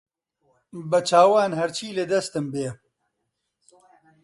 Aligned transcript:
بەچاوان 0.89 1.51
هەرچی 1.59 1.95
لە 1.97 2.05
دەستم 2.11 2.45
بێ 2.53 2.67